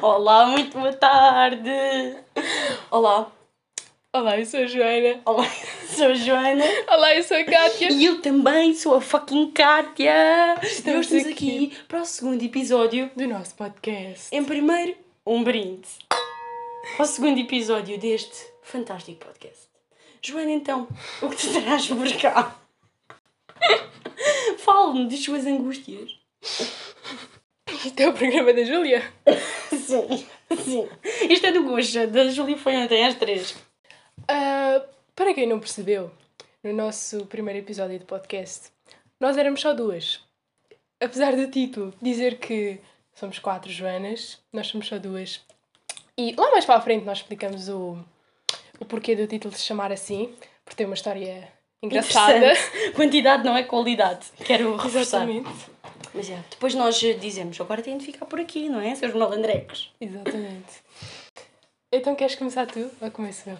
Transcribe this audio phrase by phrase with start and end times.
[0.00, 1.68] Olá, muito boa tarde.
[2.90, 3.30] Olá.
[4.10, 5.20] Olá, eu sou a Joana.
[5.26, 5.44] Olá,
[5.86, 6.64] sou a Joana.
[6.88, 7.92] Olá, eu sou a Kátia.
[7.92, 10.54] E eu também sou a fucking Kátia.
[10.62, 11.66] Estamos estamos aqui.
[11.66, 11.76] aqui.
[11.86, 13.10] para o segundo episódio.
[13.14, 14.34] Do nosso podcast.
[14.34, 14.96] Em primeiro,
[15.26, 15.88] um brinde.
[16.98, 19.68] Ao segundo episódio deste fantástico podcast.
[20.22, 20.88] Joana, então,
[21.20, 22.56] o que tu traz por cá?
[24.56, 26.23] Fale-me das suas angústias.
[27.84, 29.02] Isto é o programa da Júlia.
[29.70, 30.26] Sim,
[30.56, 30.88] sim.
[31.28, 33.54] Isto é do Goxa, da Júlia foi ontem às três.
[34.28, 34.82] Ah,
[35.14, 36.10] para quem não percebeu,
[36.62, 38.70] no nosso primeiro episódio do podcast,
[39.20, 40.20] nós éramos só duas.
[41.00, 42.80] Apesar do título dizer que
[43.14, 45.40] somos quatro Joanas, nós somos só duas.
[46.16, 47.98] E lá mais para a frente nós explicamos o,
[48.80, 50.32] o porquê do título se chamar assim,
[50.64, 51.52] porque tem uma história
[51.82, 52.52] engraçada.
[52.94, 54.26] Quantidade não é qualidade.
[54.44, 55.28] Quero reforçar.
[55.28, 55.74] Exatamente.
[56.14, 59.92] Mas é, depois nós dizemos, agora tem de ficar por aqui, não é, seus malandrecos?
[60.00, 60.82] Exatamente.
[61.90, 63.58] Então queres começar tu ou começo eu?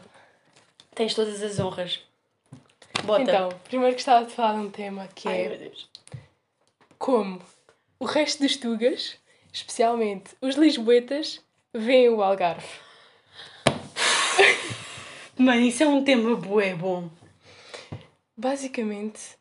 [0.94, 2.00] Tens todas as honras.
[3.04, 3.22] Bota.
[3.22, 5.90] Então, primeiro gostava de falar de um tema que Ai, é meu Deus.
[6.98, 7.40] como
[7.98, 9.16] o resto dos Tugas,
[9.52, 11.40] especialmente os Lisboetas,
[11.72, 12.66] veem o Algarve.
[15.36, 17.10] Mano, isso é um tema bué bom.
[18.36, 19.36] Basicamente,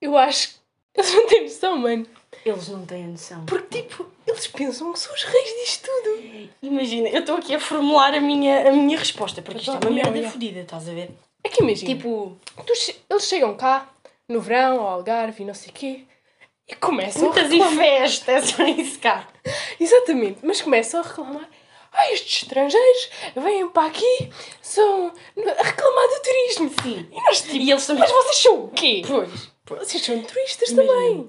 [0.00, 2.06] eu acho que eles não têm noção, mano.
[2.44, 3.44] Eles não têm noção.
[3.46, 6.48] Porque, tipo, eles pensam que são os reis disto tudo.
[6.62, 9.90] Imagina, eu estou aqui a formular a minha, a minha resposta, porque isto é uma
[9.90, 11.10] merda fodida, estás a ver?
[11.42, 12.36] É que imagina, Tipo,
[12.66, 13.88] tu che- eles chegam cá,
[14.28, 16.00] no verão, ao Algarve e não sei o quê,
[16.68, 17.76] e começam muitas a reclamar.
[17.76, 19.28] festas, só isso cá.
[19.80, 21.48] Exatamente, mas começam a reclamar.
[21.92, 26.70] Ah, estes estrangeiros vêm para aqui, são a reclamar do turismo.
[26.82, 27.06] Sim.
[27.12, 28.00] E nós tipo, E eles também.
[28.02, 29.02] mas vocês são o quê?
[29.06, 29.30] Pois,
[29.64, 29.80] pois.
[29.88, 30.92] Vocês são turistas Imagina.
[30.92, 31.28] também.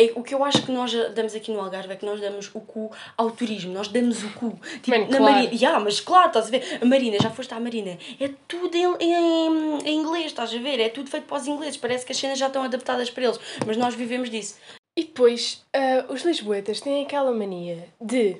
[0.00, 2.50] É, o que eu acho que nós damos aqui no Algarve é que nós damos
[2.54, 3.74] o cu ao turismo.
[3.74, 4.58] Nós damos o cu.
[4.82, 5.34] Tipo, Mano, na claro.
[5.34, 5.52] Marina.
[5.54, 6.78] Yeah, mas claro, estás a ver?
[6.80, 7.98] A Marina, já foste à Marina.
[8.18, 10.80] É tudo em, em, em inglês, estás a ver?
[10.80, 11.76] É tudo feito para os ingleses.
[11.76, 13.38] Parece que as cenas já estão adaptadas para eles.
[13.66, 14.56] Mas nós vivemos disso.
[14.96, 18.36] E depois, ah, os lisboetas têm aquela mania de...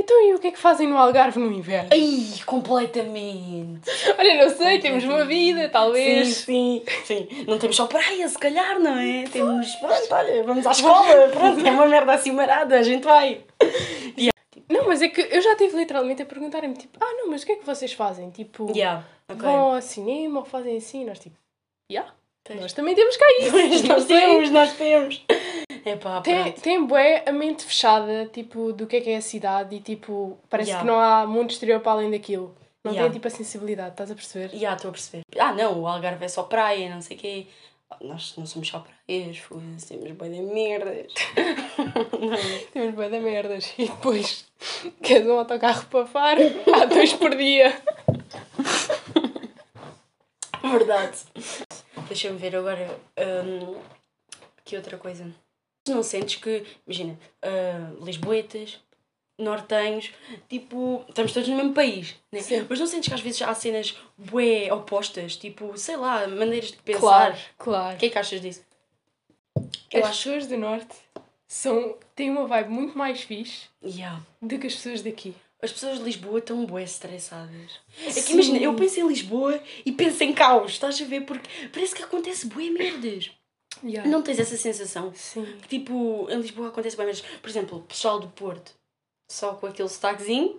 [0.00, 1.90] Então e o que é que fazem no Algarve no inverno?
[1.92, 3.90] Ai, completamente.
[4.18, 6.36] Olha, não sei, temos uma vida, talvez.
[6.38, 7.44] Sim, sim, sim.
[7.46, 9.24] Não temos só praia, se calhar, não é?
[9.24, 11.28] Temos, pronto, olha, vamos à escola.
[11.28, 13.42] Pronto, é uma merda assim marada, a gente vai.
[14.70, 17.46] Não, mas é que eu já estive literalmente a perguntarem-me, tipo, ah, não, mas o
[17.46, 18.30] que é que vocês fazem?
[18.30, 19.42] Tipo, Yeah, ok.
[19.42, 21.04] vão ao cinema ou fazem assim?
[21.04, 21.36] Nós tipo,
[21.90, 22.14] yeah,
[22.54, 23.86] nós também temos cá isso.
[23.88, 25.24] Nós temos, nós temos.
[25.84, 26.60] É pá, Tem, pronto.
[26.60, 30.38] tem bué a mente fechada, tipo, do que é que é a cidade e, tipo,
[30.48, 30.86] parece Yeah.
[30.86, 32.54] que não há mundo exterior para além daquilo.
[32.84, 33.10] Não Yeah.
[33.10, 34.56] tem, tipo, a sensibilidade, estás a perceber?
[34.56, 35.22] Já, estou a perceber.
[35.38, 37.46] Ah, não, o Algarve é só praia, não sei o quê.
[38.02, 41.12] Nós não somos só praias, foda-se, temos bem de merdas.
[42.20, 42.58] É?
[42.72, 43.72] Temos bué da merdas.
[43.78, 44.44] E depois,
[45.02, 46.40] queres um autocarro para Faro?
[46.74, 47.74] Há dois por dia.
[50.62, 51.18] Verdade.
[52.08, 52.98] Deixa-me ver agora.
[53.18, 53.76] hum,
[54.64, 55.26] que outra coisa.
[55.90, 58.78] Não sentes que, imagina, ah, Lisboetas,
[59.38, 60.10] nortenhos,
[60.48, 62.40] tipo, estamos todos no mesmo país, né?
[62.40, 62.66] Sim.
[62.68, 66.76] Mas não sentes que às vezes há cenas bué opostas, tipo, sei lá, maneiras de
[66.78, 67.00] pensar.
[67.00, 67.96] Claro, claro.
[67.96, 68.62] O que é que achas disso?
[69.90, 70.24] Eu As acho.
[70.24, 70.94] pessoas do Norte
[71.46, 74.20] são, têm uma vibe muito mais fixe Yeah.
[74.42, 75.34] do que as pessoas daqui.
[75.62, 77.80] As pessoas de Lisboa estão bué estressadas.
[78.06, 81.22] É que imagina, eu penso em Lisboa e penso em caos, estás a ver?
[81.22, 83.30] Porque parece que acontece bué merdas.
[83.82, 84.08] Yeah.
[84.10, 85.12] Não tens essa sensação?
[85.14, 85.44] Sim.
[85.62, 87.24] Que tipo, em Lisboa acontece bem merdas.
[87.40, 88.72] Por exemplo, o pessoal do Porto,
[89.30, 90.58] só com aquele sotaquezinho,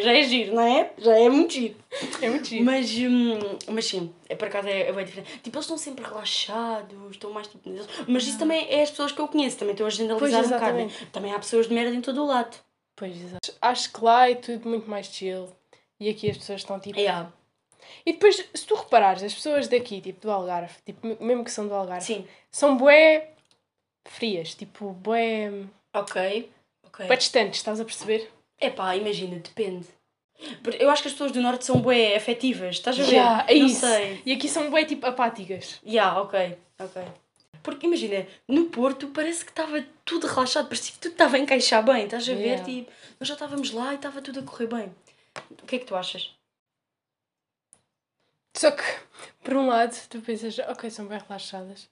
[0.00, 0.92] já é giro, não é?
[0.96, 1.76] Já é muito giro.
[2.22, 2.64] É muito giro.
[2.64, 5.40] Mas, hum, mas sim, é por acaso é, é bem diferente.
[5.42, 7.68] Tipo, eles estão sempre relaxados, estão mais tipo.
[8.08, 10.60] Mas isso também é as pessoas que eu conheço, também estou a Pois, generalizar um
[10.60, 10.78] bocado.
[10.78, 11.08] né?
[11.12, 12.56] Também há pessoas de merda em todo o lado.
[12.96, 13.52] Pois, exato.
[13.60, 15.48] Acho que lá é tudo muito mais chill.
[16.00, 16.98] E aqui as pessoas estão tipo.
[16.98, 17.30] Yeah.
[18.06, 21.66] E depois, se tu reparares, as pessoas daqui, tipo do Algarve, tipo, mesmo que são
[21.68, 22.26] do Algarve, Sim.
[22.50, 23.30] são bué
[24.06, 25.50] frias, tipo, bué,
[25.92, 26.50] Ok.
[26.86, 27.06] Ok.
[27.06, 28.30] bué distantes, estás a perceber?
[28.60, 29.86] É pá, imagina, depende.
[30.78, 33.14] Eu acho que as pessoas do Norte são bué afetivas, estás a ver?
[33.14, 33.80] Já, é Não isso.
[33.80, 34.20] sei.
[34.26, 35.80] E aqui são bué, tipo, apáticas.
[35.86, 37.02] Ya, ok, ok.
[37.62, 41.82] Porque imagina, no Porto parece que estava tudo relaxado, parecia que tudo estava a encaixar
[41.82, 42.40] bem, estás a ver?
[42.42, 42.64] Yeah.
[42.64, 44.92] Tipo, nós já estávamos lá e estava tudo a correr bem.
[45.62, 46.33] O que é que tu achas?
[48.54, 48.82] Só que,
[49.42, 51.88] por um lado, tu pensas, ok, são bem relaxadas.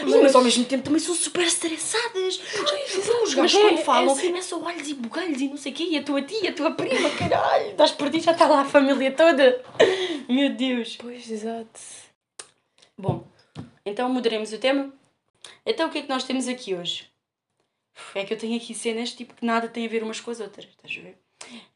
[0.00, 2.34] Mas, mas ao mesmo tempo também são super estressadas.
[2.36, 4.08] Já viram os gajos é- quando falam?
[4.10, 6.22] é assim- É só olhos e bugalhos e não sei o quê, e a tua
[6.22, 7.70] tia, a tua prima, caralho.
[7.70, 9.62] Estás por ti, já está lá a família toda.
[10.28, 10.96] Meu Deus.
[10.96, 11.80] Pois, exato.
[12.98, 13.24] Bom,
[13.84, 14.92] então mudaremos o tema.
[15.64, 17.08] Então o que é que nós temos aqui hoje?
[18.14, 20.40] É que eu tenho aqui cenas tipo que nada tem a ver umas com as
[20.40, 21.16] outras, estás a ver?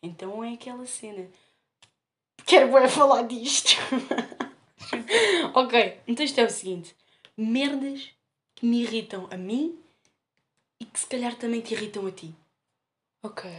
[0.03, 1.29] Então é aquela cena.
[2.47, 3.77] Quero bem falar disto.
[5.55, 6.95] ok, então isto é o seguinte:
[7.37, 8.11] merdas
[8.55, 9.79] que me irritam a mim
[10.81, 12.35] e que se calhar também te irritam a ti.
[13.23, 13.51] Ok.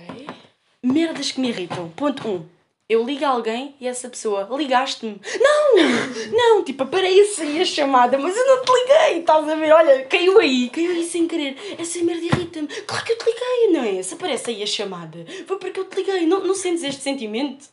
[0.84, 1.90] Merdas que me irritam.
[1.92, 2.32] Ponto 1.
[2.32, 2.50] Um,
[2.92, 5.22] eu ligo a alguém e essa pessoa ligaste-me.
[5.40, 5.76] Não!
[6.32, 9.72] Não, tipo, aparece aí a chamada, mas eu não te liguei, estás a ver?
[9.72, 11.56] Olha, caiu aí, caiu aí sem querer.
[11.80, 12.68] Essa merda irrita-me.
[12.68, 14.04] Claro que eu te liguei, não é?
[14.04, 16.26] Se aparece aí a chamada, foi porque eu te liguei.
[16.26, 17.70] Não, não sentes este sentimento?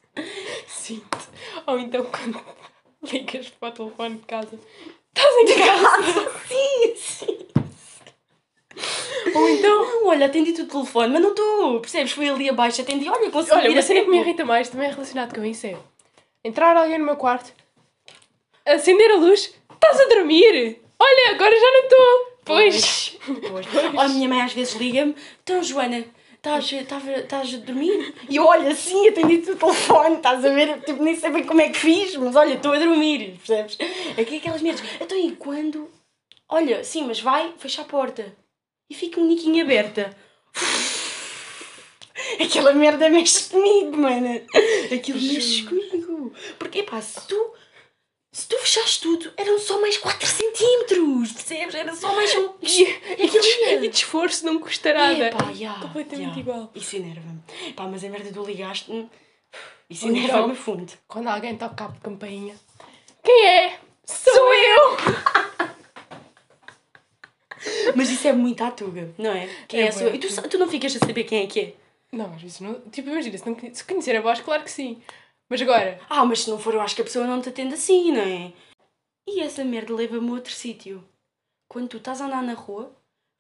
[0.67, 1.19] Sinto.
[1.67, 2.41] Ou então quando
[3.11, 4.59] ligas para o telefone de casa,
[5.15, 6.31] estás em casa.
[6.49, 7.39] sim, sim.
[9.35, 9.79] Ou então.
[9.85, 12.13] Não, olha, atendi-te o telefone, mas não estou, percebes?
[12.13, 14.91] Fui ali abaixo, atendi, olha, consegui Olha, uma cena que me irrita mais também é
[14.91, 15.77] relacionado com isso é
[16.45, 17.53] entrar alguém no meu quarto,
[18.65, 20.81] acender a luz, estás a dormir?
[20.99, 22.39] Olha, agora já não estou.
[22.45, 23.19] Pois.
[23.51, 23.67] Pois.
[23.75, 26.05] Olha, a minha mãe às vezes liga-me, então Joana,
[26.43, 28.15] estás, a dormir?
[28.29, 30.81] E eu, olha, sim, atendi-te o telefone, estás a ver?
[30.83, 33.77] Tipo, nem sei bem como é que fiz, mas olha, estou a dormir, percebes?
[34.19, 34.83] Aqui aquelas merdas.
[35.01, 35.91] Então e quando?
[36.49, 38.35] Olha, sim, mas vai, fecha a porta.
[38.89, 40.17] E fica um niquinho aberta.
[42.41, 44.41] Aquela merda mexe comigo, mano.
[44.93, 46.33] Aquilo mexe comigo.
[46.59, 47.53] Porque, pá, se tu.
[48.39, 51.75] Se tu fechaste tudo, eram só mais 4 centímetros, percebes?
[51.75, 52.55] Era só mais um.
[52.63, 55.27] E, e, de, e esforço não custa nada.
[55.27, 56.41] Epá, yeah, Completamente yeah.
[56.41, 56.71] igual.
[56.73, 57.43] Isso enerva-me.
[57.73, 59.11] Pá, mas a merda do ligaste-me.
[59.91, 60.93] Isso Ou então- enerva-me a fundo.
[61.09, 62.55] Quando alguém toca a campainha,
[63.25, 63.81] quem é?
[64.07, 64.97] Sou eu!
[67.97, 69.49] Mas isso é muito à tuga, não é?
[69.67, 70.11] Quem é, É sua.
[70.11, 71.75] E tu, tu não ficas a saber quem é que é?
[72.13, 72.81] Não, às vezes não.
[72.83, 75.03] Tipo, imagina, se, não, se conhecer a voz, claro que sim.
[75.49, 77.75] Mas agora, Ah, mas se não for, eu acho que a pessoa não te atende
[77.75, 78.53] assim, não é?
[79.29, 81.05] E essa merda leva-me a outro sítio.
[81.71, 82.91] Quando tu estás a andar na rua,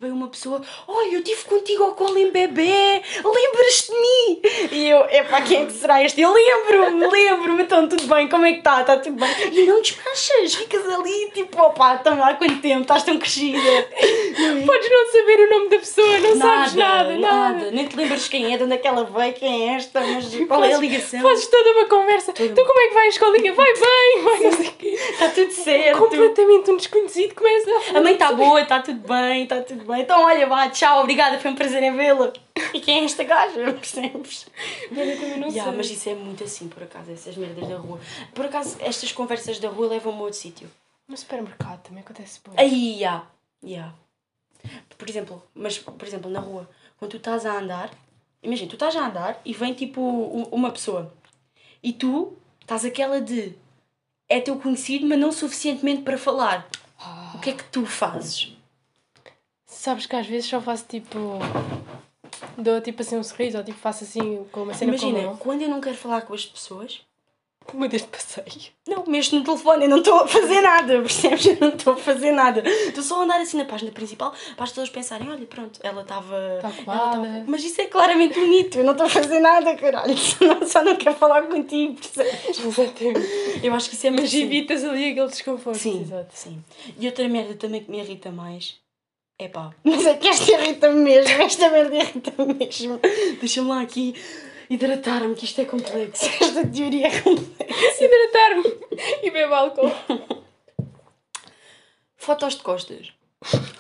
[0.00, 4.40] vem uma pessoa, olha, eu estive contigo ao colo em bebê, lembras-te de mim?
[4.70, 6.20] E eu, epá, quem é que será este?
[6.20, 8.82] Eu lembro-me, lembro-me, então tudo bem, como é que está?
[8.82, 9.28] Está tudo bem?
[9.52, 13.58] E não despachas, ficas ali, tipo, opá, estamos há quanto tempo, estás tão crescida.
[14.66, 17.70] Podes não saber o nome da pessoa, não sabes nada, nada.
[17.70, 20.34] Nem te lembras quem é, de onde é que ela veio, quem é esta, mas
[20.46, 21.20] qual é a ligação?
[21.20, 22.32] Fazes toda uma conversa.
[22.38, 23.52] Então como é que vai a escolinha?
[23.54, 24.88] Vai bem, vai não sei o quê.
[24.88, 25.98] Está tudo certo.
[25.98, 30.02] Completamente um desconhecido começa a A mãe está boa, está tudo bem, está tudo bem.
[30.02, 32.32] Então, olha, vá, tchau, obrigada, foi um prazer em vê-la.
[32.74, 34.46] E quem é esta gaja, percebes?
[34.90, 35.76] Mas eu também não Yeah, sei.
[35.76, 37.98] mas isso é muito assim, por acaso, essas merdas da rua.
[38.34, 40.68] Por acaso, estas conversas da rua levam-me a outro sítio.
[41.08, 42.40] No supermercado também acontece.
[42.56, 43.22] Aí, já,
[43.62, 43.92] já.
[44.98, 46.68] Por exemplo, mas, por exemplo, na rua,
[46.98, 47.90] quando tu estás a andar,
[48.42, 50.02] imagina, tu estás a andar e vem tipo
[50.50, 51.14] uma pessoa
[51.82, 53.54] e tu estás aquela de
[54.28, 56.68] é teu conhecido, mas não suficientemente para falar.
[56.98, 57.32] Ah.
[57.34, 58.52] O que é que tu fazes?
[59.66, 61.38] Sabes que às vezes só faço tipo.
[62.56, 65.68] Dou tipo assim um sorriso ou tipo faço assim com uma cena Imagina, quando eu
[65.68, 67.00] não quero falar com as pessoas,
[67.74, 68.72] Mudas de passeio.
[68.88, 71.46] não, mexo no telefone, eu não estou a fazer nada, percebes?
[71.46, 72.62] Eu não estou a fazer nada.
[72.68, 76.00] Estou só a andar assim na página principal para as pessoas pensarem: olha, pronto, ela
[76.02, 76.58] estava.
[76.62, 80.16] Tava- Mas isso é claramente bonito, eu não estou a fazer nada, caralho.
[80.18, 82.58] Só não, só não quero falar contigo, percebes?
[82.58, 83.20] Exatamente.
[83.62, 84.42] Eu acho que isso é Mas muito assim.
[84.42, 85.78] evitas ali aquele desconforto.
[85.78, 86.30] Sim, Exato.
[86.32, 86.64] sim.
[86.98, 88.76] E outra merda também que me irrita mais
[89.38, 89.70] é pá.
[89.84, 92.98] Mas é que esta irrita-me mesmo, esta merda irrita-me mesmo.
[93.40, 94.14] Deixa-me lá aqui
[94.70, 96.26] hidratar-me, que isto é complexo.
[96.40, 98.04] Esta teoria é complexa.
[98.04, 98.64] Hidratar-me
[99.22, 99.92] e beber álcool.
[102.16, 103.12] Fotos de costas.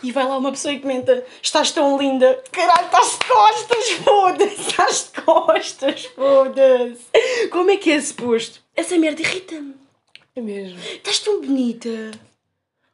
[0.02, 2.42] E vai lá uma pessoa e comenta: Estás tão linda.
[2.52, 4.60] Caralho, estás de costas, foda-se.
[4.60, 7.48] Estás de costas, foda-se.
[7.50, 8.60] Como é que é suposto?
[8.76, 9.74] Essa merda irrita-me.
[10.36, 10.78] É mesmo.
[10.78, 11.88] Estás tão bonita.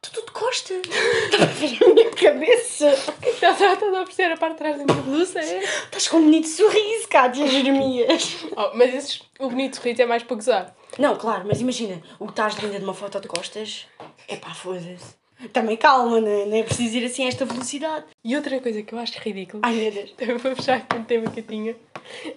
[0.05, 0.81] Tu tu de costas.
[0.85, 2.89] Estás a ver a minha cabeça.
[3.23, 5.63] Estás a, estás a perceber a parte de trás da minha blusa, é?
[5.63, 8.45] Estás com um bonito sorriso, Cátia Jeremias.
[8.55, 10.75] Oh, mas esses, o bonito sorriso é mais para gozar.
[10.99, 13.87] Não, claro, mas imagina, o que estás linda de uma foto de costas,
[14.27, 15.15] é pá, foda-se.
[15.51, 16.45] Também calma, não é?
[16.45, 18.05] não é preciso ir assim a esta velocidade.
[18.23, 20.11] E outra coisa que eu acho ridículo, Ai meu Deus.
[20.11, 21.75] também vou fechar com um tema que eu tinha,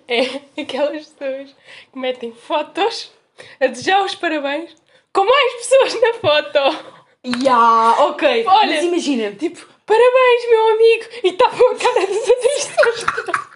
[0.08, 1.54] é aquelas pessoas
[1.92, 3.12] que metem fotos
[3.60, 4.74] a desejar os parabéns
[5.12, 6.97] com mais pessoas na foto.
[7.24, 8.44] Ya, ok.
[8.46, 8.74] Olha.
[8.76, 11.04] mas imagina, Tipo, parabéns, meu amigo!
[11.24, 13.48] E estavam a cara das pessoas todas.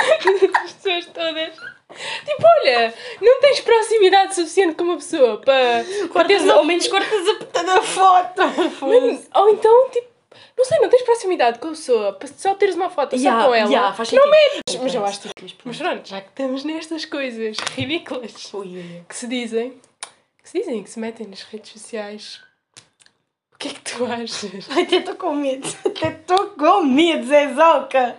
[0.52, 1.54] Das pessoas todas.
[2.24, 5.84] Tipo, olha, não tens proximidade suficiente com uma pessoa para,
[6.26, 8.42] teres ao menos cortas a puta da foto.
[8.86, 10.06] Mas- Ou então, tipo,
[10.56, 13.48] não sei, não tens proximidade com a pessoa para só teres uma foto Ya, só
[13.48, 13.70] com ela.
[13.70, 14.76] ya, faz não metes!
[14.80, 15.62] Mas eu acho tipo.
[15.64, 16.08] Mas pronto.
[16.08, 18.32] já que estamos nestas coisas ridículas
[19.08, 19.80] que se dizem,
[20.42, 22.40] que se dizem, que se metem nas redes sociais,
[23.60, 24.66] que é que tu achas?
[24.70, 25.68] Ai, até estou com medo.
[25.84, 28.18] Até estou com medo, Zé Zoca.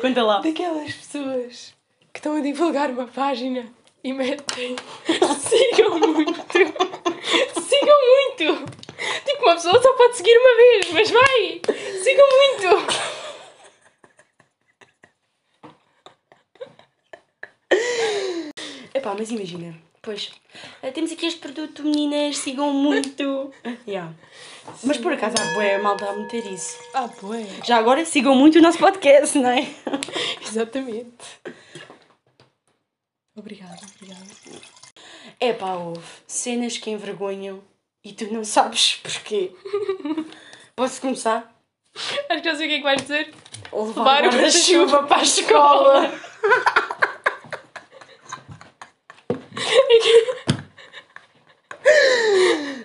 [0.00, 0.38] Conta lá.
[0.40, 1.74] Daquelas pessoas
[2.12, 3.66] que estão a divulgar uma página
[4.04, 4.76] e metem.
[5.40, 6.44] Sigam muito!
[7.60, 8.72] Sigam muito!
[9.26, 11.60] Tipo, uma pessoa só pode seguir uma vez, mas vai!
[12.04, 13.08] Sigam muito!
[18.94, 19.87] Epá, mas imagina.
[20.00, 20.30] Pois,
[20.82, 23.52] eh, temos aqui este produto, meninas, sigam muito.
[23.86, 24.12] Yeah.
[24.84, 26.76] Mas por acaso há bué malta a meter isso.
[26.92, 27.46] Ah, bué!
[27.64, 29.66] Já agora sigam muito o nosso podcast, não é?
[30.46, 31.10] Exatamente.
[33.34, 34.26] Obrigada, obrigada.
[35.40, 37.62] Epá, houve cenas que envergonham
[38.04, 39.52] e tu não sabes porquê.
[40.76, 41.50] Posso começar?
[42.28, 43.34] Acho que já sei o que é que vais dizer.
[43.72, 46.12] Levar o guarda-chuva para a escola.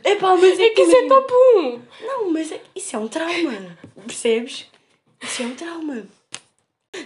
[0.04, 1.82] Epá, mas é É que isso é top 1!
[2.06, 3.78] Não, mas é- isso é um trauma.
[4.06, 4.66] Percebes?
[5.22, 6.04] Isso é um trauma.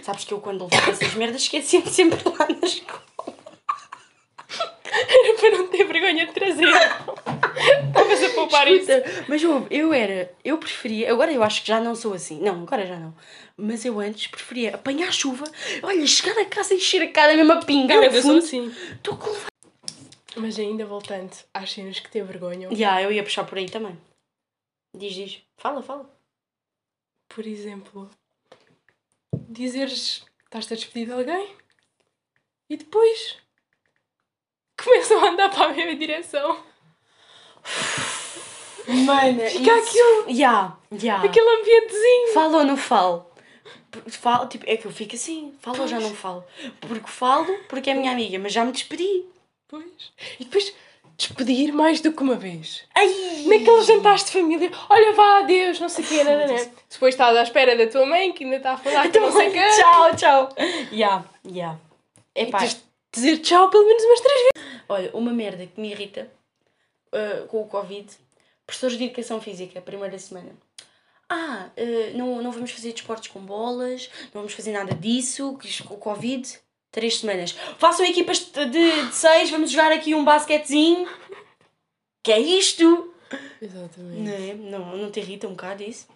[0.02, 3.02] Sabes que eu quando levava essas merdas esquecia-me sempre lá na escola.
[4.90, 6.66] Era para não ter vergonha de trazer.
[7.88, 8.90] Estavas a poupar isso.
[8.90, 12.40] Escuta, Mas eu, eu era, eu preferia, agora eu acho que já não sou assim,
[12.40, 13.14] não, agora já não.
[13.56, 15.44] Mas eu antes preferia apanhar chuva,
[15.82, 18.36] olha, chegar a casa e encher a cara mesmo a pingar Eu a ainda sou
[18.36, 18.72] assim.
[18.92, 19.34] Estou com
[20.38, 22.74] Mas ainda voltando às cenas que te envergonham.
[22.74, 23.98] Já, eu ia puxar por aí também.
[24.94, 25.42] Diz, diz.
[25.56, 26.08] Fala, fala.
[27.28, 28.08] Por exemplo,
[29.48, 31.56] dizeres que estás-te a despedir de alguém
[32.70, 33.36] e depois
[34.82, 36.64] começam a andar para a mesma direção.
[39.04, 41.22] Mano, Fica aquilo, Já, já.
[41.22, 42.32] aquele ambientezinho.
[42.32, 43.30] Falo ou não falo?
[44.06, 46.44] Falo, tipo, é que eu fico assim, falo ou já não falo?
[46.80, 49.26] Porque falo porque é minha amiga, mas já me despedi.
[49.68, 50.12] Pois.
[50.40, 50.74] E depois
[51.16, 52.84] despedir mais do que uma vez.
[52.94, 53.08] Ai!
[53.46, 56.56] Naqueles jantares de família, olha vá, adeus, não sei o quê, não, não, não.
[56.90, 59.32] Depois estás à espera da tua mãe que ainda está a falar que Então, não
[59.32, 59.60] sei o quê.
[59.76, 60.48] tchau, tchau.
[60.92, 61.78] Já, já.
[62.34, 62.80] E Epá, tens de
[63.12, 64.80] dizer tchau pelo menos umas três vezes.
[64.88, 66.30] olha, uma merda que me irrita
[67.12, 68.08] uh, com o Covid,
[68.66, 70.50] professores de Educação Física, primeira semana.
[71.28, 75.66] Ah, uh, não, não vamos fazer desportos com bolas, não vamos fazer nada disso, que
[75.68, 76.58] isto com o Covid,
[76.90, 77.52] três semanas.
[77.78, 81.08] Façam equipas de, de, seis, vamos jogar aqui um basquetezinho.
[82.22, 83.14] Que é isto?
[83.60, 84.20] Exatamente.
[84.20, 84.54] Não, é?
[84.54, 86.06] não, não te irrita um bocado isso?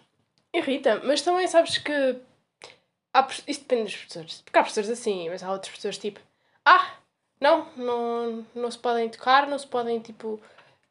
[0.53, 1.91] Irrita, mas também sabes que.
[3.13, 4.41] Há, isto depende dos professores.
[4.43, 6.19] Porque há professores assim, mas há outros professores tipo.
[6.65, 6.93] Ah,
[7.39, 10.39] não, não, não se podem tocar, não se podem tipo.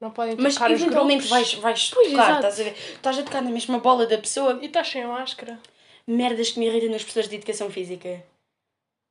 [0.01, 2.47] Não podem Mas tocar os eventualmente vais, vais Pois, tocar, exato.
[2.47, 2.77] estás a ver?
[2.95, 4.59] Estás a tocar na mesma bola da pessoa.
[4.61, 5.61] E estás sem máscara.
[6.05, 8.25] merdas que me irritam nos professores de educação física.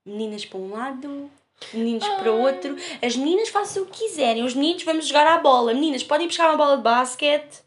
[0.05, 1.29] Meninas para um lado,
[1.74, 2.75] meninos para o outro.
[3.01, 4.43] As meninas façam o que quiserem.
[4.43, 5.74] Os meninos vamos jogar à bola.
[5.74, 7.60] Meninas, podem buscar uma bola de basquete.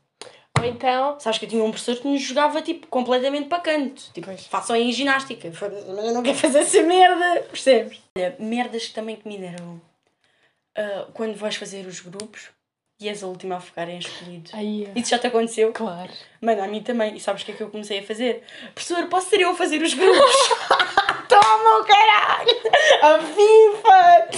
[0.58, 1.18] Ou então.
[1.20, 4.02] Sabes que eu tinha um professor que nos jogava tipo completamente para canto.
[4.12, 4.46] Tipo, Pois.
[4.46, 5.52] façam aí ginástica.
[5.60, 7.42] Mas eu não quero fazer essa merda.
[7.50, 8.00] Percebes?
[8.18, 9.80] Olha, merdas que também que me enervam.
[10.76, 12.48] Ah, quando vais fazer os grupos
[13.00, 14.50] e és a última a ficarem escolhido.
[14.52, 14.88] Aí.
[14.94, 15.72] Isso já te aconteceu?
[15.72, 16.10] Claro.
[16.40, 17.16] Mano, a mim também.
[17.16, 18.42] E sabes o que é que eu comecei a fazer?
[18.74, 20.34] Professor, posso ser eu a fazer os grupos?
[21.64, 22.60] Toma o caralho!
[23.00, 24.28] A FIFA!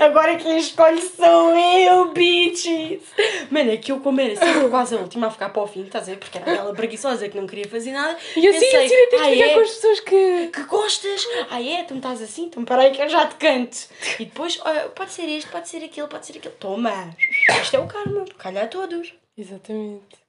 [0.00, 3.02] Agora quem escolhe sou eu, bitches!
[3.50, 5.82] Mano, é que eu, como era sempre quase a última a ficar para o fim,
[5.82, 6.18] estás a ver?
[6.18, 8.16] Porque era aquela preguiçosa que não queria fazer nada.
[8.36, 9.54] E assim, pensei, assim, tens de "Ah, ficar é?
[9.54, 10.46] com as pessoas que.
[10.48, 11.28] que gostas?
[11.50, 11.82] Ah é?
[11.82, 12.44] Tu me estás assim?
[12.46, 13.76] Então peraí que eu já te canto.
[14.18, 16.54] E depois, olha, pode ser este, pode ser aquele, pode ser aquele.
[16.54, 17.14] Toma!
[17.60, 19.12] Isto é o karma, calha a todos.
[19.36, 20.19] Exatamente.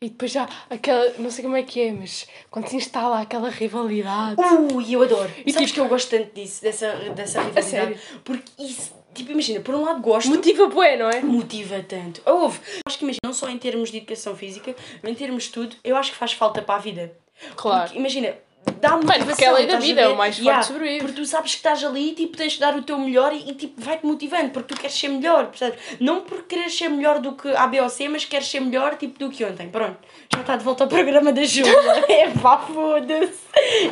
[0.00, 1.12] E depois já aquela.
[1.18, 4.40] Não sei como é que é, mas quando se instala aquela rivalidade.
[4.74, 5.30] Ui, eu adoro.
[5.46, 8.00] E sabes tipo- que eu gosto tanto disso, dessa, dessa rivalidade?
[8.24, 11.20] Porque isso, tipo, imagina, por um lado gosto, Motiva bué, não é?
[11.20, 12.20] motiva tanto.
[12.26, 12.58] Houve.
[12.84, 15.76] Acho que imagina, não só em termos de educação física, mas em termos de tudo,
[15.84, 17.12] eu acho que faz falta para a vida.
[17.54, 17.84] Claro.
[17.84, 18.34] Porque, imagina,
[18.82, 21.00] dá Mano, porque é a lei da vida, é o mais forte Yeah, sobrevive.
[21.00, 23.50] Porque tu sabes que estás ali e tipo, tens de dar o teu melhor e,
[23.50, 25.78] e, tipo, vai-te motivando, porque tu queres ser melhor, percebes?
[26.00, 28.96] Não por querer ser melhor do que A, B ou C, mas queres ser melhor
[28.96, 29.68] tipo do que ontem.
[29.68, 29.96] Pronto,
[30.32, 31.72] já está de volta ao programa da Júlia.
[32.08, 33.40] é pá, foda-se.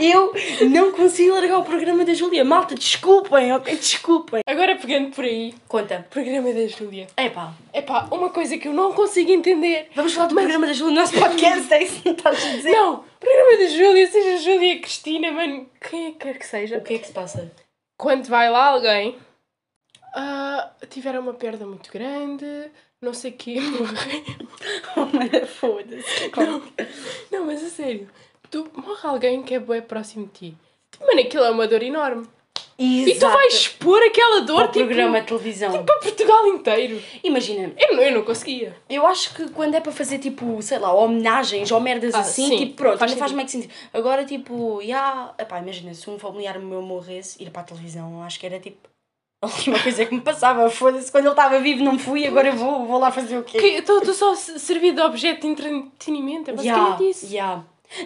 [0.01, 0.33] Eu
[0.69, 2.45] não consigo largar o programa da Júlia.
[2.45, 3.77] Malta, desculpem, ok?
[3.77, 4.41] Desculpem.
[4.47, 6.07] Agora pegando por aí, Conta.
[6.11, 7.07] programa da Júlia.
[7.17, 7.53] É pá.
[7.73, 9.89] Epá, uma coisa que eu não consigo entender.
[9.95, 12.73] Vamos falar do programa da Júlia no nosso podcast, é isso que estás a dizer?
[12.73, 16.79] Não, programa da Júlia, seja Júlia Cristina, mano, quem é que quer que seja.
[16.79, 17.53] O que é que se passa?
[17.97, 19.19] Quando vai lá alguém,
[20.15, 22.47] ah, tiveram uma perda muito grande,
[23.01, 25.47] não sei o quê, morreu.
[25.47, 26.31] Foda-se.
[27.31, 28.09] Não, mas a sério,
[28.51, 30.59] tu morre alguém que é bué próximo de ti.
[30.99, 32.27] Mano, aquilo é uma dor enorme.
[32.83, 35.85] E tu vais expor aquela dor para o tipo, programa de televisão.
[35.85, 37.03] para Portugal inteiro.
[37.23, 38.75] Imagina, Eu não, eu não conseguia.
[38.89, 42.49] eu acho que quando é para fazer tipo, sei lá, homenagens ou merdas Ah, assim,
[42.49, 43.73] sim, tipo, pronto, faz faz mais que sentido.
[43.93, 45.35] Agora, tipo, já.
[45.39, 48.89] Epá, imagina, se um familiar meu morresse, ir para a televisão, acho que era tipo.
[49.43, 52.87] A última coisa que me passava, foda-se, quando ele estava vivo não fui, agora vou,
[52.87, 53.57] vou lá fazer o quê?
[53.59, 57.35] Estou só a servir de objeto de entretenimento, é basicamente Ya, isso.
[57.35, 57.65] ya.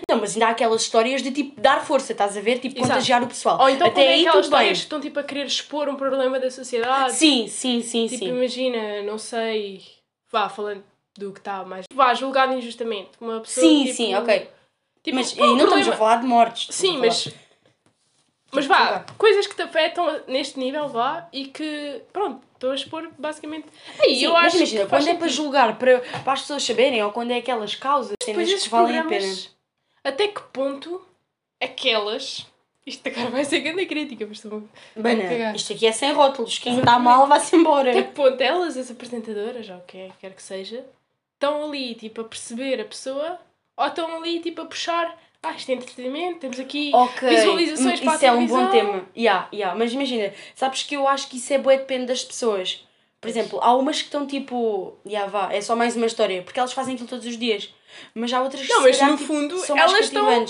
[0.08, 2.58] Não, mas ainda há aquelas histórias de tipo dar força, estás a ver?
[2.58, 2.88] Tipo, Exato.
[2.88, 3.60] contagiar o pessoal.
[3.60, 4.60] Ou então Até quando é aí aquelas tudo bem.
[4.60, 7.12] histórias que estão tipo a querer expor um problema da sociedade.
[7.12, 8.30] Sim, sim, sim, Tipo, sim.
[8.30, 9.82] imagina, não sei,
[10.32, 10.82] vá falando
[11.18, 11.84] do que está mais.
[11.92, 13.10] Vá, julgado injustamente.
[13.20, 13.66] Uma pessoa.
[13.66, 14.48] Sim, tipo, sim, ok.
[15.02, 16.74] Tipo, Mas um aí não estamos a falar de mortes.
[16.74, 17.28] Sim, mas.
[18.52, 23.10] Mas vá, coisas que te afetam neste nível, vá, e que, pronto, estou a expor
[23.18, 23.66] basicamente.
[24.00, 27.10] Aí, Sim, eu acho imagina, quando é para julgar, para, para as pessoas saberem, ou
[27.10, 29.26] quando é aquelas causas, cenas Pois que valem a pena.
[30.04, 31.02] Até que ponto
[31.60, 32.46] aquelas.
[32.86, 34.62] Isto agora vai ser grande crítica, mas estou
[34.94, 35.56] Bana, cagar.
[35.56, 36.58] isto aqui é sem rótulos.
[36.58, 37.90] Quem está mal, vai-se embora.
[37.90, 40.84] Até que ponto elas, as apresentadoras, ou o que é, quer que seja,
[41.32, 43.38] estão ali tipo a perceber a pessoa
[43.76, 45.18] ou estão ali tipo a puxar.
[45.42, 48.70] Ah, isto é entretenimento, temos aqui Ok, visualizações hum, para a isso é um bom
[48.70, 49.04] tema.
[49.14, 49.78] Yeah, yeah.
[49.78, 52.86] Mas imagina, sabes que eu acho que isso é bué depende das pessoas.
[53.20, 56.58] Por exemplo, há umas que estão tipo, yeah, vá, é só mais uma história, porque
[56.58, 57.70] elas fazem aquilo todos os dias.
[58.14, 60.46] Mas há outras que Não, mas no fundo, são mais elas estão-.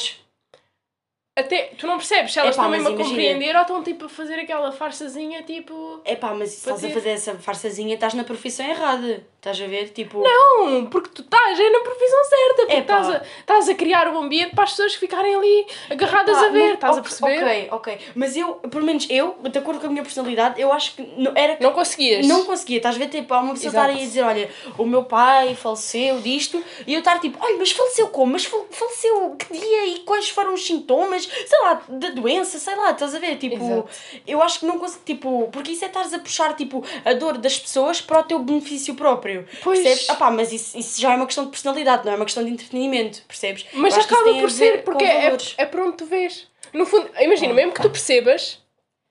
[1.37, 3.09] Até, tu não percebes se elas Epá, estão mesmo a imagina.
[3.11, 6.01] compreender ou estão tipo a fazer aquela farsazinha tipo.
[6.05, 6.95] É pá, mas se estás a Pode ser.
[7.01, 9.27] fazer essa farsazinha, estás na profissão errada.
[9.39, 9.89] Estás a ver?
[9.91, 10.23] Tipo.
[10.23, 13.01] Não, porque tu estás é na profissão certa, porque Epá.
[13.01, 16.49] estás a, estás a criar um ambiente para as pessoas ficarem ali agarradas Pá, a
[16.51, 17.43] ver, estás a perceber?
[17.43, 17.99] Ok, ok.
[18.15, 21.33] Mas eu, pelo menos eu, de acordo com a minha personalidade, eu acho que não,
[21.35, 22.27] era Não conseguias.
[22.29, 23.09] Não conseguia, estás a ver?
[23.09, 24.49] Tipo, há uma pessoa estar aí a dizer: Olha,
[24.79, 28.33] o meu pai faleceu disto, e eu estar tipo: Olha, mas faleceu como?
[28.33, 31.24] Mas fal- faleceu que dia e quais foram os sintomas?
[31.27, 33.37] Sei lá, da doença, sei lá, estás a ver?
[33.37, 33.89] Tipo, Exato.
[34.27, 37.39] eu acho que não consigo, tipo, porque isso é estares a puxar, tipo, a dor
[37.39, 39.47] das pessoas para o teu benefício próprio.
[39.63, 39.81] Pois.
[39.81, 40.11] Percebes?
[40.11, 42.45] Ah pá, mas isso, isso já é uma questão de personalidade, não é uma questão
[42.45, 43.67] de entretenimento, percebes?
[43.73, 46.49] Mas acaba por ser, porque é, é para onde tu vês.
[46.73, 48.59] No fundo, imagina, mesmo que tu percebas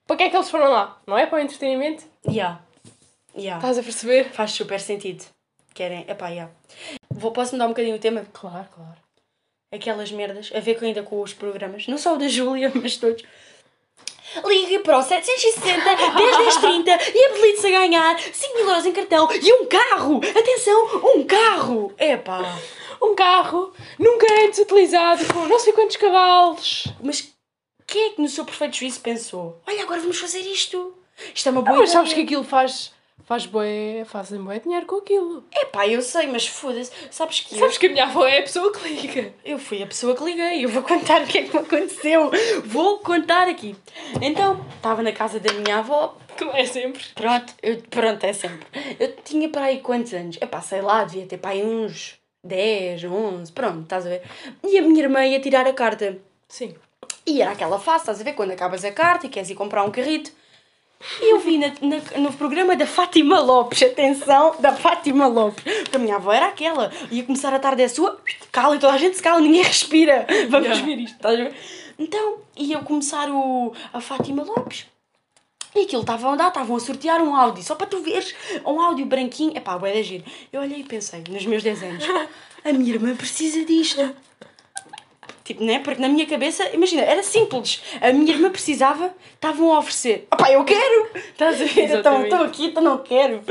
[0.06, 2.04] para que é que eles foram lá, não é para o entretenimento?
[2.28, 2.60] Yeah.
[3.36, 3.56] Yeah.
[3.56, 4.30] Estás a perceber?
[4.30, 5.24] Faz super sentido.
[5.72, 6.04] Querem?
[6.08, 6.52] Epá, yeah.
[7.10, 8.24] Vou, posso mudar um bocadinho o tema?
[8.32, 9.03] Claro, claro.
[9.74, 13.22] Aquelas merdas, a ver ainda com os programas, não só o da Júlia, mas todos.
[14.46, 18.92] Ligue para o 760 10 10 30 e habilite-se a ganhar 5 mil euros em
[18.92, 20.20] cartão e um carro!
[20.36, 21.92] Atenção, um carro!
[21.98, 22.58] Epá!
[23.00, 26.84] Um carro nunca antes utilizado com não sei quantos cavalos.
[27.02, 27.28] Mas
[27.86, 29.60] quem é que no seu perfeito juízo pensou?
[29.68, 30.94] Olha, agora vamos fazer isto!
[31.32, 32.26] Isto é uma boa Ah, mas sabes que ideia.
[32.38, 32.90] aquilo faz,
[33.22, 35.44] faz bué, fazem bué dinheiro com aquilo.
[35.52, 36.90] Epá, eu sei, mas foda-se.
[37.10, 39.32] Sabes que eu, Sabes que a minha avó é a pessoa que liga.
[39.44, 40.64] eu fui a pessoa que liguei.
[40.64, 42.30] Eu vou contar o que é que me aconteceu.
[42.64, 43.74] Vou contar aqui.
[44.20, 47.02] Então, estava na casa da minha avó, Como é sempre.
[47.14, 48.66] Pronto, eu, pronto, é sempre.
[48.98, 50.36] Eu tinha para aí quantos anos?
[50.40, 54.22] Epá, sei lá, devia ter para aí uns 10, 11, pronto, estás a ver?
[54.62, 56.18] E a minha irmã ia tirar a carta.
[56.48, 56.74] Sim.
[57.26, 58.34] E era aquela fase, estás a ver?
[58.34, 60.30] Quando acabas a carta e queres ir comprar um carrito.
[61.20, 65.62] E eu vi na, na- no programa da Fátima Lopes, atenção, da Fátima Lopes.
[65.62, 66.90] Porque a minha avó era aquela.
[67.10, 68.18] Ia começar a tarde a sua,
[68.50, 70.26] cala e toda a gente se cala, ninguém respira.
[70.48, 70.86] Vamos Yeah.
[70.86, 71.54] ver isto, estás a ver?
[71.98, 74.86] Então, ia começar o, a Fátima Lopes.
[75.76, 78.80] E aquilo estavam a dar, estavam a sortear um áudio, só para tu veres, um
[78.80, 79.56] áudio branquinho.
[79.56, 80.24] Epá, bué da giro.
[80.52, 82.04] Eu olhei e pensei, nos meus 10 anos,
[82.64, 84.00] a minha irmã precisa disto.
[85.44, 85.78] Tipo, né?
[85.80, 87.82] Porque na minha cabeça, imagina, era simples.
[88.00, 90.26] A minha irmã precisava, estavam a oferecer.
[90.32, 91.10] Opá, eu quero!
[91.14, 91.98] Estás a ver?
[91.98, 93.42] Então, estou aqui, então não quero.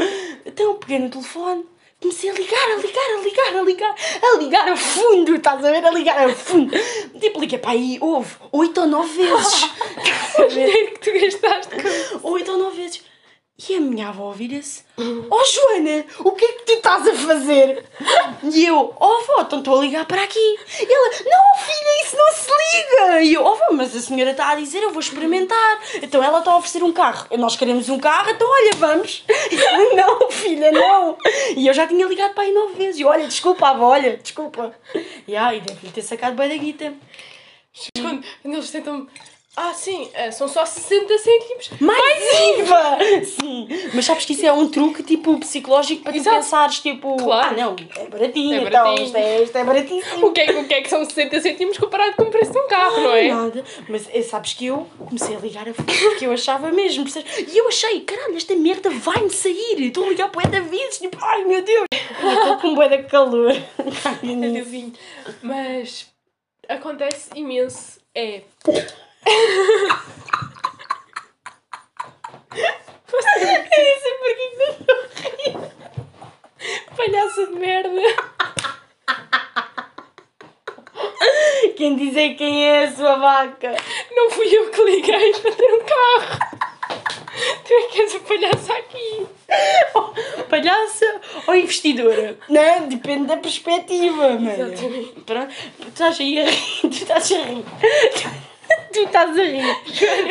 [0.43, 1.63] Então, peguei no telefone,
[2.01, 5.71] comecei a ligar, a ligar, a ligar, a ligar, a ligar a fundo, estás a
[5.71, 5.85] ver?
[5.85, 6.75] A ligar a fundo.
[7.19, 9.69] Tipo, liguei para aí, houve oito ou nove vezes.
[10.29, 10.93] Estás a ver?
[10.93, 11.75] que tu gastaste
[12.21, 13.03] com Oito ou nove vezes.
[13.69, 17.85] E a minha avó vira-se: Oh Joana, o que é que tu estás a fazer?
[18.43, 20.39] E eu: Oh avó, então estou a ligar para aqui.
[20.39, 23.21] E ela: Não, filha, isso não se liga.
[23.23, 25.79] E eu: Oh avó, mas a senhora está a dizer, eu vou experimentar.
[26.01, 27.27] Então ela está a oferecer um carro.
[27.37, 29.23] Nós queremos um carro, então olha, vamos.
[29.51, 31.17] E eu, não, filha, não.
[31.55, 32.99] E eu já tinha ligado para aí nove vezes.
[32.99, 34.73] E Olha, desculpa, avó, olha, desculpa.
[35.27, 36.93] E aí, deve ter sacado bem da guita.
[38.01, 39.07] quando eles tentam.
[39.55, 41.69] Ah, sim, eh, são só 60 cêntimos.
[41.79, 42.23] Mais
[42.57, 42.97] IVA!
[43.23, 46.37] Sim, mas sabes que isso é um truque tipo psicológico para tu Exato.
[46.37, 47.49] pensares tipo, Claro.
[47.49, 49.05] ah não, é baratinho, É então baratinho.
[49.05, 50.25] isto é, isto é baratíssimo.
[50.27, 52.57] O que, é, o que é que são 60 cêntimos comparado com o preço de
[52.57, 53.27] um carro, não é?
[53.27, 57.53] Nada, mas eh, sabes que eu comecei a ligar a porque eu achava mesmo, percebes?
[57.53, 59.79] E eu achei, caralho, esta merda vai-me sair.
[59.81, 61.85] Estou a ligar para o vezes, tipo, ai meu Deus,
[62.23, 63.53] eu estou com bué de calor.
[65.43, 66.07] Mas
[66.67, 68.01] acontece imenso.
[68.15, 68.41] É
[76.95, 78.01] palhaça de merda.
[81.75, 83.75] Quem dizer é quem é a sua vaca?
[84.11, 86.39] Não fui eu que liguei para ter um carro.
[87.65, 89.27] Tu é que és a palhaça aqui.
[89.95, 92.37] Oh, palhaça ou investidora?
[92.47, 94.51] Não, depende da perspectiva, mano.
[94.51, 95.21] Exatamente.
[95.21, 96.81] Pronto, tu estás aí a rir.
[96.81, 97.65] Tu estás a rir.
[98.93, 99.63] Tu estás a rir.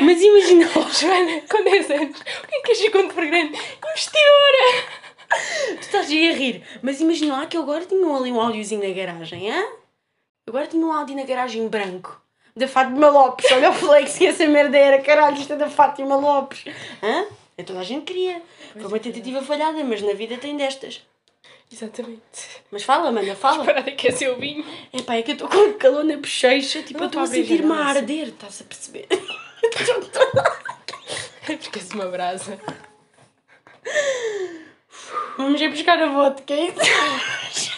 [0.02, 0.66] Mas imagina.
[0.66, 3.58] Joana, com 10 anos, o que é que achas quando for grande?
[3.84, 4.84] Investidora!
[5.76, 6.62] Tu estás aí a rir.
[6.80, 9.64] Mas imagina lá que eu agora tinha ali um áudiozinho na garagem, hã?
[10.48, 12.20] Agora tinha um áudio na garagem branco.
[12.54, 13.50] Da Fátima Lopes.
[13.50, 15.00] Olha o flex que essa merda era.
[15.00, 16.64] Caralho, isto é da Fátima Lopes.
[17.02, 17.26] Hã?
[17.56, 18.42] É toda a gente queria.
[18.72, 21.02] Foi uma tentativa falhada, mas na vida tem destas.
[21.72, 22.20] Exatamente.
[22.70, 23.64] Mas fala, mana, fala.
[23.64, 24.64] Parada que é seu vinho.
[24.92, 26.82] Epá, é que eu estou com calor na bochecha.
[26.82, 28.28] Tipo, eu estou a sentir-me a arder.
[28.28, 29.06] Estás a perceber?
[31.48, 32.56] É porque és uma brasa.
[35.36, 36.54] Vamos ir buscar a vodka.
[36.54, 37.72] é isso?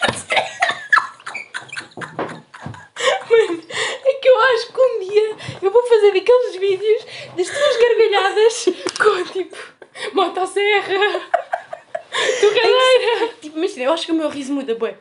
[3.29, 3.63] Mano,
[4.05, 7.05] é que eu acho que um dia eu vou fazer aqueles vídeos
[7.35, 8.65] das tuas gargalhadas
[8.97, 9.57] com tipo
[10.13, 11.21] motosserra,
[12.41, 13.33] torradeira.
[13.41, 14.97] Tipo, imagina, eu acho que o meu riso muda, bué.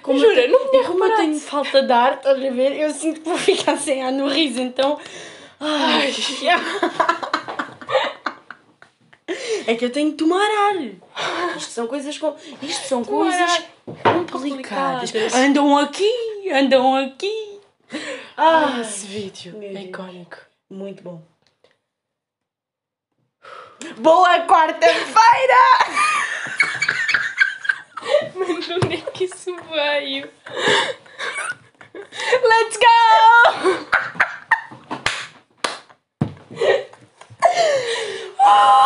[0.00, 0.40] Como Jura?
[0.42, 2.72] eu, Não tinha eu, como eu tenho falta de ar, estás a ver?
[2.78, 4.98] Eu sinto que vou ficar sem ar no riso, então.
[5.58, 6.12] Ai,
[9.66, 10.76] É que eu tenho que tomar ar.
[11.56, 12.34] Isto são coisas com.
[12.62, 13.64] Isto são Tomar coisas
[14.02, 15.10] complicadas.
[15.10, 15.34] Complicadas.
[15.34, 17.60] Andam aqui, andam aqui.
[18.36, 20.36] Ah, Ah, esse vídeo é icónico.
[20.70, 21.22] muito bom.
[23.98, 25.62] Boa quarta-feira!
[28.02, 30.28] De onde é que isso veio?
[31.94, 33.86] Let's go!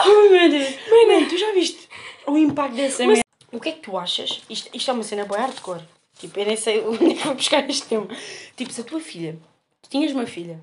[0.08, 0.76] Oh, meu Deus.
[1.08, 1.88] Mano, tu já viste
[2.26, 3.22] o impacto dessa merda?
[3.52, 4.42] O que é que tu achas?
[4.50, 5.82] Isto, isto é uma cena boa hardcore.
[6.18, 8.08] Tipo, eu nem sei onde é que vou buscar este tema.
[8.56, 9.38] Tipo, se a tua filha...
[9.82, 10.62] Tu tinhas uma filha?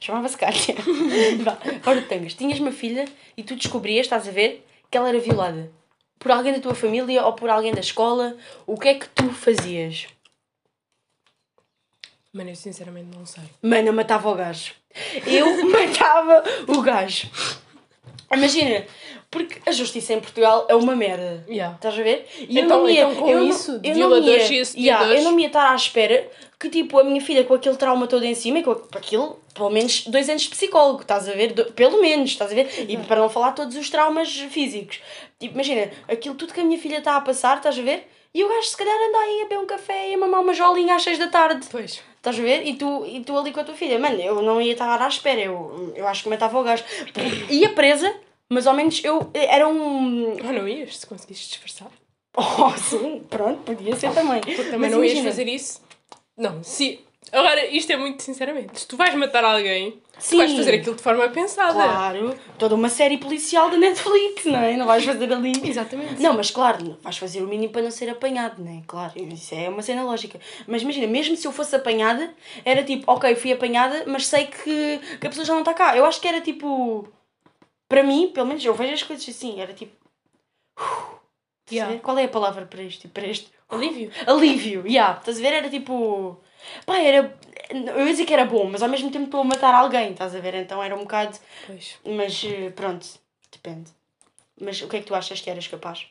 [0.00, 0.74] Chamava-se Kátia.
[1.86, 2.34] Ora, tangas.
[2.34, 3.04] Tinhas uma filha
[3.36, 5.70] e tu descobrias, estás a ver, que ela era violada.
[6.20, 8.36] Por alguém da tua família ou por alguém da escola.
[8.66, 10.06] O que é que tu fazias?
[12.32, 13.42] Mano, eu sinceramente não sei.
[13.62, 14.74] Mano, eu matava o gajo.
[15.26, 17.28] Eu matava o gajo.
[18.32, 18.84] Imagina,
[19.30, 21.44] porque a justiça em Portugal é uma merda.
[21.48, 21.74] Yeah.
[21.74, 22.26] Estás a ver?
[22.38, 25.38] E Então- eu então com eu isso, de eu violadores ia- e Yeah, eu não
[25.38, 28.58] ia estar à espera que, tipo, a minha filha com aquele trauma todo em cima,
[28.60, 31.52] e com aquilo, pelo menos dois anos de psicólogo, estás a ver?
[31.54, 32.68] Do- pelo menos, estás a ver?
[32.88, 35.00] E para não falar todos os traumas físicos.
[35.38, 38.06] Tipo, imagina, aquilo tudo que a minha filha está a passar, estás a ver?
[38.32, 40.54] E o gajo se calhar anda aí a beber um café e a mamar uma
[40.54, 41.66] jolinha às seis da tarde.
[41.68, 42.00] Pois.
[42.20, 42.66] Estás a ver?
[42.66, 43.98] E tu, e tu ali com a tua filha.
[43.98, 45.40] Mano, eu não ia estar à espera.
[45.40, 46.84] Eu, eu acho que matava o gajo.
[47.48, 48.14] Ia presa,
[48.50, 50.36] mas ao menos eu era um.
[50.46, 51.90] Ah, não ias se conseguiste disfarçar.
[52.36, 54.40] Oh, sim, pronto, podia ser também.
[54.40, 55.82] Também Mas não ias imagina, fazer isso.
[56.36, 57.00] Não, se.
[57.32, 58.80] Agora, isto é muito sinceramente.
[58.80, 60.30] Se tu vais matar alguém, Sim.
[60.30, 61.74] tu vais fazer aquilo de forma pensada.
[61.74, 64.76] Claro, toda uma série policial da Netflix, não é?
[64.76, 65.52] Não vais fazer ali.
[65.62, 66.20] Exatamente.
[66.20, 68.82] Não, mas claro, vais fazer o mínimo para não ser apanhado, não é?
[68.86, 70.40] Claro, isso é uma cena lógica.
[70.66, 75.00] Mas imagina, mesmo se eu fosse apanhada, era tipo, ok, fui apanhada, mas sei que,
[75.20, 75.96] que a pessoa já não está cá.
[75.96, 77.06] Eu acho que era tipo.
[77.88, 79.94] Para mim, pelo menos eu vejo as coisas assim, era tipo.
[81.70, 82.00] Yeah.
[82.00, 83.08] Qual é a palavra para isto?
[83.08, 83.52] Para este?
[83.68, 84.10] Alívio.
[84.26, 85.18] Alívio, yeah.
[85.18, 85.52] Estás a ver?
[85.52, 86.40] Era tipo.
[86.86, 87.36] Pá, era.
[87.70, 90.34] Eu ia dizer que era bom, mas ao mesmo tempo estou a matar alguém, estás
[90.34, 90.54] a ver?
[90.54, 91.38] Então era um bocado.
[91.66, 91.98] Pois.
[92.04, 93.06] Mas eh, pronto,
[93.50, 93.90] depende.
[94.60, 96.06] Mas o que é que tu achas que eras capaz?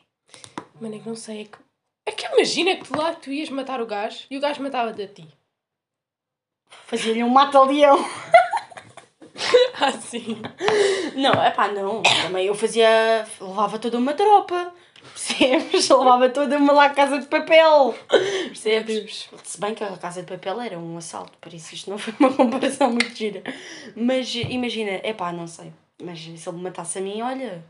[0.80, 1.42] Mano, é que não sei.
[1.42, 1.58] É que,
[2.06, 5.08] é que imagina que lá tu ias matar o gajo e o gajo matava-te a
[5.08, 5.28] ti.
[6.86, 7.98] Fazia-lhe um mata-leão.
[9.80, 10.40] Ah, sim.
[11.14, 12.02] Não, é pá, não.
[12.02, 13.26] Também eu fazia.
[13.40, 14.72] levava toda uma tropa.
[15.28, 15.88] Percebes?
[15.88, 17.94] Levava toda uma lá casa de papel.
[18.08, 19.28] Percebes?
[19.44, 22.14] Se bem que a casa de papel era um assalto, por isso isto não foi
[22.18, 23.42] uma comparação muito gira.
[23.94, 25.72] Mas imagina, é pá, não sei.
[26.02, 27.62] Mas se ele me matasse a mim, olha.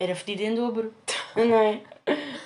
[0.00, 0.92] Era fedido em dobro.
[1.36, 1.80] Não é?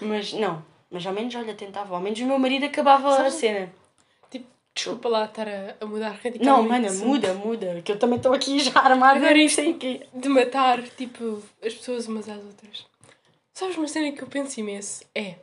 [0.01, 0.65] Mas não.
[0.89, 1.95] Mas ao menos, olha, tentava.
[1.97, 3.73] Ao menos o meu marido acabava a Sabes- cena.
[4.31, 6.45] Tipo, desculpa lá estar a, a mudar radicalmente.
[6.45, 7.83] Não, mana, muda, muda.
[7.85, 9.63] Que eu também estou aqui já armada Agora e isto-.
[10.15, 12.87] De matar, tipo, as pessoas umas às outras.
[13.61, 15.05] Sabes uma cena que eu penso imenso?
[15.15, 15.35] É.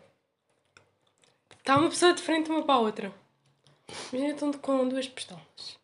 [1.60, 3.14] Está uma pessoa de frente uma para a outra.
[4.12, 5.78] Imagina estão com duas pistolas.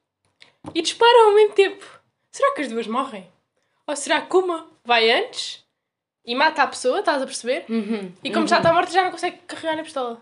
[0.73, 1.85] E disparam ao mesmo tempo.
[2.31, 3.31] Será que as duas morrem?
[3.85, 5.63] Ou será que uma vai antes
[6.25, 7.65] e mata a pessoa, estás a perceber?
[7.69, 10.19] Uhum, E como já está morta já não consegue carregar na pistola.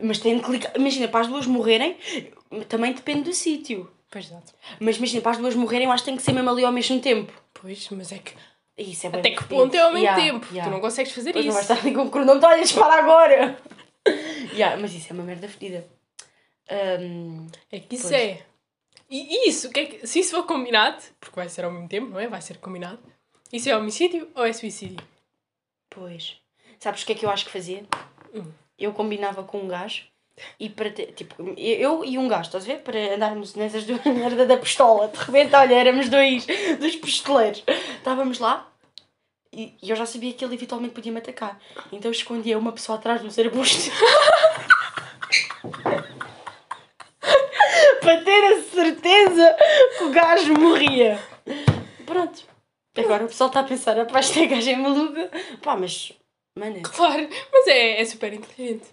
[0.00, 0.74] Mas tem de clicar.
[0.74, 1.98] Imagina, para as duas morrerem,
[2.66, 3.92] também depende do sítio.
[4.10, 4.54] Pois exato.
[4.80, 6.72] Mas imagina, para as duas morrerem, eu acho que tem que ser mesmo ali ao
[6.72, 7.30] mesmo tempo.
[7.52, 8.32] Pois, mas é que
[8.76, 9.48] Isso é Até que fedido.
[9.48, 10.46] ponto é ao mesmo Yeah, tempo?
[10.52, 10.64] yeah.
[10.70, 11.52] Tu não consegues fazer não isso.
[11.52, 13.58] vais estar ali com o cronômetro, olha, dispara agora!
[14.54, 15.86] yeah, mas isso é uma merda fedida.
[16.70, 18.20] Ahm, É que isso Pois.
[18.20, 18.42] é.
[19.10, 22.08] E isso, que é que- se isso for combinado, porque vai ser ao mesmo tempo,
[22.10, 22.26] não é?
[22.28, 22.98] Vai ser combinado.
[23.52, 24.96] Isso é homicídio ou é suicídio?
[25.90, 26.38] pois.
[26.78, 27.84] Sabes o que é que eu acho que fazia?
[28.34, 28.50] Hum.
[28.78, 30.04] Eu combinava com um gajo
[30.58, 32.78] e para ter, tipo, eu e um gajo, estás a ver?
[32.80, 35.08] Para andarmos nessas duas merda da pistola.
[35.08, 36.46] De repente, olha, éramos dois,
[36.78, 37.62] dois pistoleiros.
[37.98, 38.72] Estávamos lá
[39.52, 41.60] e, e eu já sabia que ele eventualmente podia me atacar.
[41.92, 43.90] Então eu escondia uma pessoa atrás de um arbusto.
[48.00, 49.56] para ter a certeza
[49.98, 51.18] que o gajo morria.
[52.04, 52.42] Pronto.
[52.96, 55.30] Agora o pessoal está a pensar, rapaz, esta gaja é maluca.
[55.62, 56.12] Pá, mas,
[56.58, 58.86] mano, Claro, mas é, é super inteligente.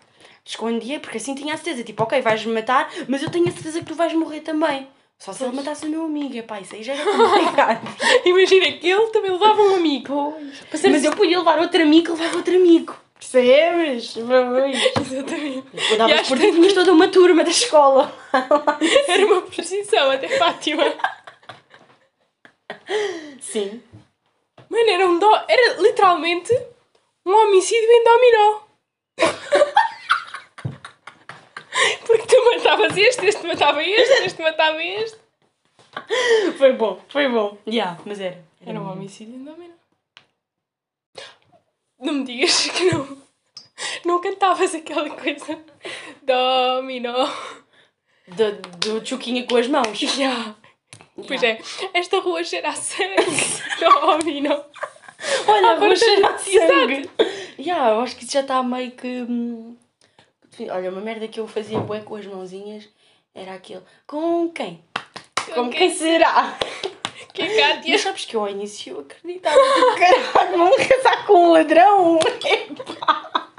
[0.46, 1.84] Escondia porque assim tinha a certeza.
[1.84, 4.88] Tipo, ok, vais-me matar, mas eu tenho a certeza que tu vais morrer também.
[5.18, 7.82] Só se ele matasse o meu amigo, epá, isso aí já era complicado.
[8.26, 10.34] Imagina que ele também levava um amigo.
[10.72, 10.84] Pois.
[10.84, 12.96] Mas eu podia levar outro amigo, levava outro amigo.
[13.20, 14.16] Percebes?
[14.16, 15.68] Exatamente.
[15.92, 18.14] Eu dava por ti, tinhas toda uma turma da escola.
[19.10, 20.86] Era uma precisão até Fátima.
[23.42, 23.84] Sim.
[24.70, 25.46] Mano, era um dó.
[25.48, 26.54] Era literalmente
[27.26, 28.60] um homicídio em dominó.
[32.56, 35.18] Matavas este, este matava este, este matava este.
[36.58, 37.58] Foi bom, foi bom.
[37.68, 38.44] Já, mas era.
[38.66, 39.74] Era um homicídio dominó.
[42.00, 43.18] Não me digas que não.
[44.06, 45.60] Não cantavas aquela coisa.
[46.24, 47.28] Dominó.
[48.28, 48.52] Do,
[49.00, 49.98] do Chuquinha com as mãos.
[50.00, 50.56] Já.
[51.28, 51.48] Pois Já.
[51.50, 51.62] é.
[51.94, 53.16] Esta rua cheira a sangue.
[53.80, 54.64] Dominó.
[55.48, 56.74] Olha, Ah, a rua pois cheira de exato.
[56.74, 57.10] sangue.
[57.60, 59.26] Já, eu acho que isso já está meio que.
[60.70, 62.88] Olha, uma merda que eu fazia bué com as mãozinhas
[63.34, 63.82] era aquele.
[64.08, 64.84] Com quem?
[65.54, 66.58] Com quem será?
[67.34, 67.92] Que Cátia.
[67.94, 70.00] Mas sabes que eu ao início acreditava que
[70.34, 72.18] caralho, vamos casar com um ladrão.
[72.44, 73.50] Epá,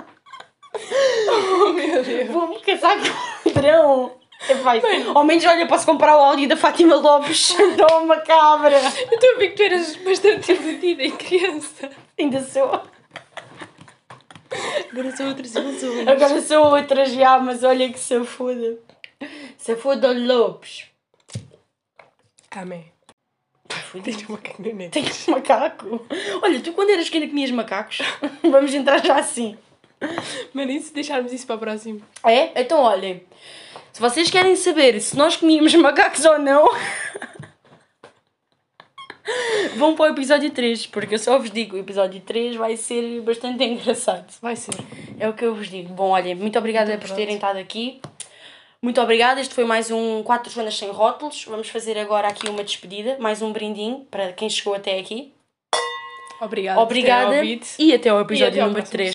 [1.63, 2.29] Oh meu Deus.
[2.31, 4.13] Vou-me casar com um ladrão.
[4.49, 7.55] Epá, isso- ao menos, olha, posso comprar o áudio da Fátima Lopes.
[7.79, 8.77] Toma cabra.
[8.77, 11.91] Eu estou a ver que tu eras bastante iludida em criança.
[12.19, 12.83] Ainda sou.
[14.91, 16.09] Agora são outras ilusões.
[16.09, 18.79] Agora sou outra já, mas olha que se foda.
[19.59, 20.87] Se foda Lopes.
[22.51, 22.91] Amém.
[24.03, 25.01] Tens uma canonete.
[25.01, 26.05] Tens macaco.
[26.43, 27.99] Olha, tu quando eras pequena comias macacos?
[28.43, 29.57] Vamos entrar já assim.
[30.53, 32.01] Mano, e se deixarmos isso para o próximo?
[32.25, 32.61] É?
[32.61, 33.23] Então olhem.
[33.93, 36.69] Se vocês querem saber se nós comíamos macacos ou não,
[39.77, 43.21] vão para o episódio 3, porque eu só vos digo, o episódio 3 vai ser
[43.21, 44.27] bastante engraçado.
[44.41, 44.75] Vai ser.
[45.19, 45.93] É o que eu vos digo.
[45.93, 47.17] Bom, olhem, muito obrigada por pronto.
[47.17, 48.01] terem estado aqui.
[48.83, 49.41] Muito obrigada.
[49.41, 51.45] Este foi mais um 4 Joanas Sem Rótulos.
[51.45, 55.33] Vamos fazer agora aqui uma despedida, mais um brindinho para quem chegou até aqui.
[56.41, 56.81] Obrigada.
[56.81, 57.43] por Obrigada
[57.79, 59.09] e até ao E episódio até número próximo 3.